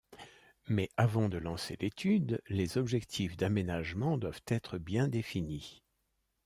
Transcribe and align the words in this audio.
Mais 0.67 0.89
avant 0.97 1.29
de 1.29 1.37
lancer 1.37 1.77
l’étude, 1.79 2.41
les 2.49 2.79
objectifs 2.79 3.37
d’aménagement 3.37 4.17
doivent 4.17 4.41
être 4.47 4.79
bien 4.79 5.07
définis. 5.07 5.83